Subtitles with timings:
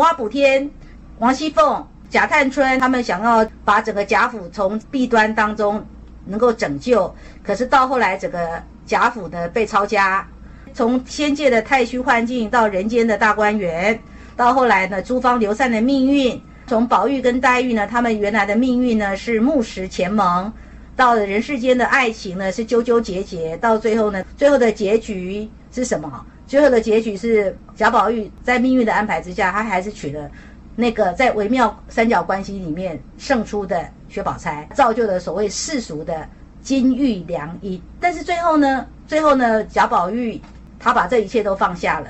[0.00, 0.70] 娲补天、
[1.18, 5.86] 王熙凤、贾探春他们想要把整个贾府从弊端当中
[6.24, 10.26] 能够拯救，可是到后来整个贾府呢被抄家，
[10.72, 14.00] 从仙界的太虚幻境到人间的大观园，
[14.36, 20.50] 到后来呢诸方流散的命运，从宝玉跟黛玉呢他们原来的命运呢是木石前盟。
[20.96, 26.24] 到人世间的爱情呢，是纠纠结结，到最后呢，最后的结局是什么？
[26.50, 30.28] 最后的结局是贾宝玉在命运的安排之下，他还是娶了
[30.74, 36.28] 那个在微妙三角关系里面胜出的薛宝钗，造就了所谓世俗的
[36.60, 37.80] 金玉良姻。
[38.00, 40.40] 但是最后呢，最后呢，贾宝玉
[40.76, 42.08] 他把这一切都放下了，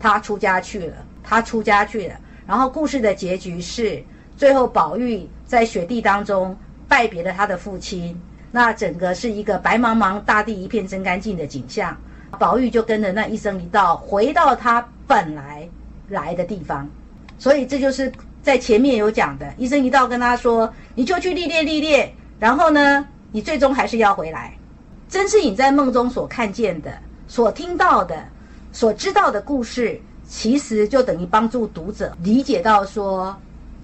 [0.00, 2.14] 他出家去了，他出家去了。
[2.46, 4.02] 然后故事的结局是，
[4.38, 6.56] 最后宝玉在雪地当中。
[6.88, 8.16] 拜别了他的父亲，
[8.52, 11.96] 那整个是一个白茫茫大地一片真干净的景象。
[12.38, 15.68] 宝玉就跟着那一生一道回到他本来
[16.08, 16.88] 来的地方，
[17.38, 24.56] 所以这就是在前面有讲的，一生一道跟他说，你就去历练历练，然后呢，你最终还是要回来。
[25.08, 26.92] 甄士隐在梦中所看见的、
[27.28, 28.24] 所听到的、
[28.72, 33.36] 所知道的故事，其实就等于帮助读者理解到说。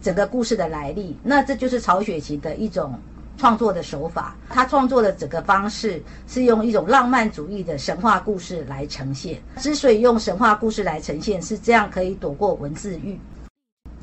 [0.03, 2.99] 整个故事的来历，那这就是曹雪芹的一种
[3.37, 4.37] 创作的手法。
[4.49, 9.41] 他创作的整个方式是用一种浪漫主义的神话故事来呈现。
[9.59, 13.19] 之所以用神话故事来呈现，是这样可以躲过文字狱。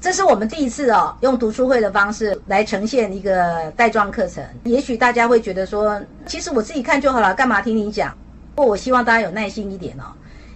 [0.02, 4.42] 这是我们第一次哦，用读书会的方式来呈现一个带状课程。
[4.64, 8.18] 也许大家会觉得说，其实我自己看就好了，干嘛听你讲？
[8.56, 10.06] 不过我希望大家有耐心一点哦。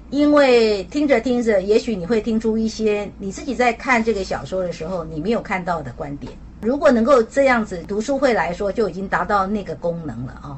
[0.09, 6.31] 因为听着听着，也许你会听出一些你自己在看这个小说的时候你没有看到的观点。
[6.63, 10.57] 如果能够这样子读书会来说，就已经达到那个功能了啊！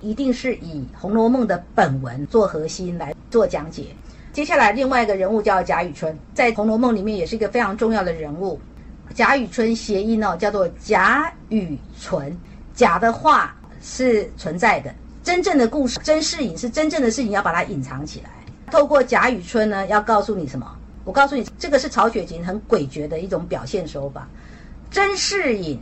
[0.00, 3.86] 一定是以《红楼梦》的本文做核心来做讲解。
[4.30, 8.60] 接下来另外一个人物叫贾雨村，在《红楼梦》里面也是一个非常重要的人物。
[9.14, 12.36] 贾雨村谐音哦，叫做贾雨存。
[12.74, 14.94] 假的话是存在的，
[15.24, 18.30] 真正的故事真事隐是真正的事情，要把它隐藏起来。
[18.70, 20.70] 透过贾雨村呢，要告诉你什么？
[21.04, 24.28] 我告诉你，这个是曹雪芹很诡谲的一种表现手法。
[24.90, 25.80] 甄士隐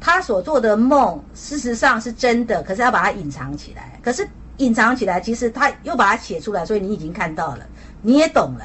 [0.00, 3.98] 他所做的梦，事实上是真的，可是要把它隐藏起来。
[4.02, 4.28] 可是
[4.58, 7.66] 隐藏起来，其实他又把它写出来，所以你已经看到了，
[8.02, 8.64] 你也懂了。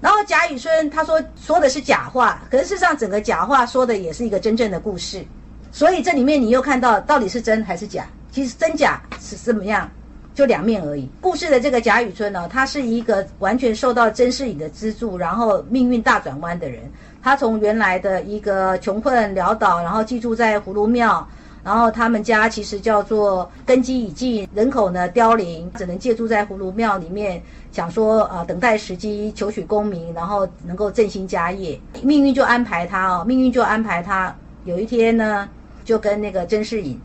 [0.00, 5.24] 然后贾雨村他说说的是假话，可是事实上整个假话说的也是一个真正的故事。
[5.72, 8.06] 所以这里面你又看到到底是真还是假？
[8.30, 9.90] 其实真假是怎么样？
[10.36, 11.08] 就两面而已。
[11.18, 16.82] 故事的这个贾雨村呢，他是一个完全受到甄士隐的资助，然后命运大转弯的人。
[17.22, 21.26] 他从原来的一个穷困潦倒，然后寄住在葫芦庙，
[21.64, 27.42] 然后他们家其实叫做根基已尽，人口呢凋零，只能借住在葫芦庙里面，
[27.72, 31.80] 想说啊等待时机求取功名，然后能够振兴家业。
[32.02, 35.48] 命运就安排他哦，命运就安排他有一天呢，
[35.82, 37.00] 就跟那个甄士隐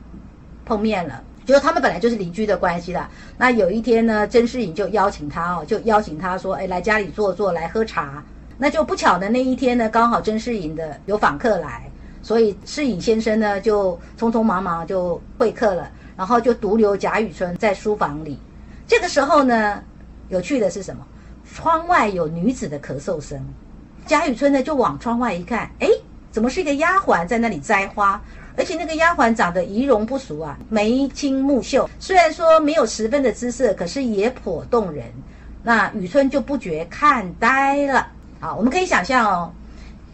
[0.66, 1.24] 碰面了。
[1.46, 3.09] 就是他们本来就是邻居的关系啦。
[3.38, 8.24] 那有一天呢，甄士隐就邀请他哦，就邀请他说：“哎，来家里坐坐，来喝茶。”
[8.57, 11.90] 那就不巧的那一天呢，刚好甄士隐的有访客来，
[12.22, 18.38] 所以士隐先生呢就匆匆忙忙就会客了，然后就独留贾雨村在书房里。
[18.88, 19.81] 这个时候呢，
[20.30, 21.04] 有趣的是什么？
[21.54, 23.44] 窗外有女子的咳嗽声。
[24.06, 25.88] 贾雨村呢就往窗外一看，哎，
[26.30, 28.21] 怎么是一个丫鬟在那里摘花？
[28.57, 35.06] 而且那个丫鬟长得仪容不俗啊，眉清目秀，虽然说没有十分的姿色，可是也颇动人。
[35.63, 38.07] 那雨村就不觉看呆了。
[38.39, 39.53] 好，我们可以想象哦，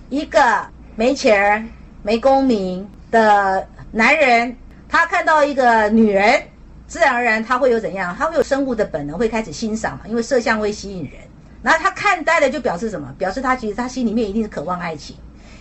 [0.10, 1.64] 一个没钱儿、
[2.04, 4.56] 没功名的男人，
[4.90, 6.44] 他看到一个女人，
[6.88, 8.16] 自然而然他会有怎样？
[8.18, 11.14] 他会有生物的本能，会开始欣赏嘛，因为色相会吸引人。
[11.62, 13.14] 那他看呆了，就表示什么？
[13.18, 15.16] 表示他其实他心里面一定是渴望爱情。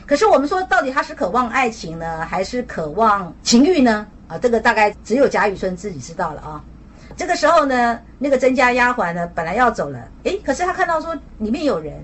[0.06, 4.06] 可是我们说，到底他是渴望爱情呢，还是渴望情欲呢？
[4.28, 6.64] 啊，这个大概只有贾雨村自己知道了啊。
[7.16, 11.94] 这个时候呢，那个甄家丫鬟呢，本来要走了，诶，可是他看到说里面有人，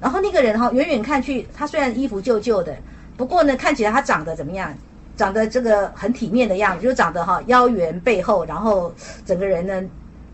[0.00, 2.76] 然后那个人哈，远远看去，他虽然衣服旧旧的，
[3.16, 4.74] 不过呢，看起来他长得怎么样？
[5.16, 8.92] 长得这个很体面的样子，就长得哈腰圆背厚，然后
[9.24, 9.80] 整个人呢，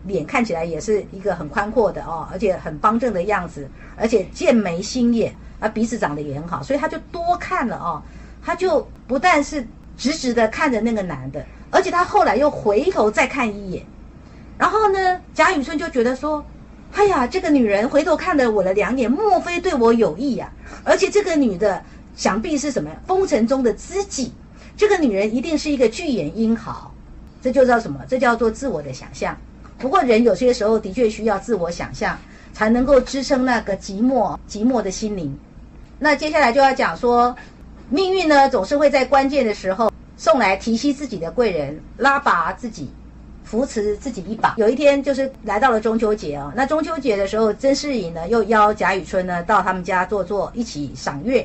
[0.05, 5.31] 脸看起来也是一个很宽阔的哦，而且很方正的样子，而且剑眉星眼。
[5.65, 8.01] 啊，鼻子长得也很好，所以他就多看了哦。
[8.43, 9.65] 他就不但是
[9.97, 13.83] 直直的看着那个男的，而且他后来又回头再看一眼。
[14.59, 16.45] 然后呢，贾雨村就觉得说
[16.93, 20.51] ：“哎呀，这个女人回头看了我的两眼，莫非对我有意呀？
[20.83, 21.81] 而且这个女的
[22.15, 24.31] 想必是什么风尘中的知己，
[24.77, 26.93] 这个女人一定是一个巨眼英豪。
[27.41, 27.99] 这就叫什么？
[28.07, 29.35] 这叫做自我的想象。
[29.79, 32.15] 不过人有些时候的确需要自我想象。”
[32.55, 35.37] 才能够支撑那个寂寞、寂寞的心灵。
[36.05, 37.35] 那接下来就要讲说，
[37.89, 42.91] 命运呢总是会在关键的时候送来提携自己的贵人，拉拔自己，
[43.43, 44.53] 扶持自己一把。
[44.57, 51.43] 有一天就是来到了中秋节啊，那中秋节的时候，甄士隐呢又邀贾雨村呢到他们家坐坐，一起赏月。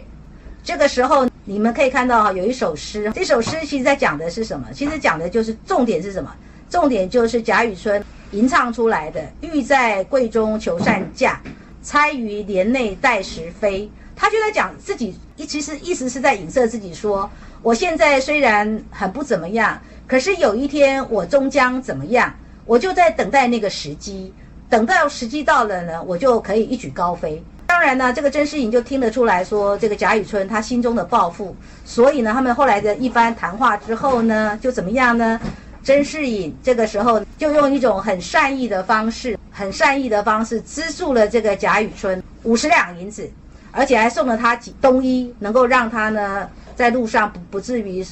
[0.63, 4.67] 这个时候你们可以看到哈，有一首诗，这首诗其实在讲的是什么？
[4.75, 6.31] 其实讲的就是重点是什么？
[6.69, 11.41] 重点就是贾雨村吟唱出来的“欲在贵中求善价，
[11.81, 13.91] 猜于帘内待时飞”。
[14.20, 15.19] 他就在讲自己，
[15.49, 17.28] 其实意思是在影射自己说：
[17.62, 22.31] 我现在虽然很不怎么样，可是有一天我终将怎么样？
[22.67, 24.31] 我就在等待那个时机，
[24.69, 27.43] 等到时机到了呢，我就可以一举高飞。
[27.67, 31.56] 当然呢，这个甄士隐就听得出来说，这个贾雨村他心中的抱负，
[31.87, 35.40] 所以呢，他们后来的一番谈话之后呢，就怎么样呢？
[35.82, 43.28] 甄士隐这个时候就用一种很善意的方式，很善意的方式资助了这个贾雨村五十两银子，
[43.72, 48.05] 而且还送了他几冬衣，能够让他呢在路上不不至于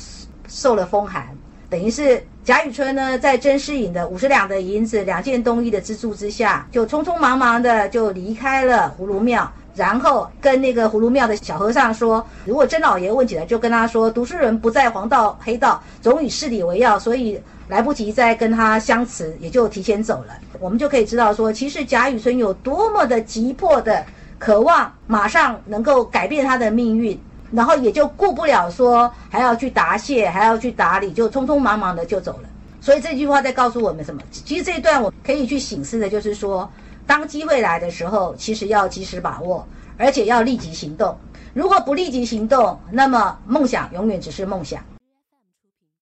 [0.46, 1.26] 受了风寒。
[1.70, 9.50] 等于是贾雨村呢，在甄士隐的五十两的银子、两件冬衣的资助之下，就匆匆忙忙的就离开了葫芦庙。
[9.74, 20.34] 然后跟那个葫芦庙的小和尚说，如果甄老爷问起来，就跟他说，读书人不在黄道黑道，总以事理为要，所以来不及再跟他相辞，也就提前走了。
[20.58, 24.04] 我们就可以知道说，其实贾雨村有多么的急迫的
[24.38, 27.20] 渴望，马上能够改变他的命运，
[27.50, 32.48] 然后也就顾不了说还要去答谢，还要去打理，就匆匆忙忙的就走了。
[32.80, 34.22] 所以这句话在告诉我们什么？
[34.30, 36.70] 其实这一段我可以去醒思的，就是说。
[37.06, 41.16] 当机会来的时候，其实要及时把握，而且要立即行动。
[41.54, 44.78] 如果不立即行动，那么梦想永远只是梦想。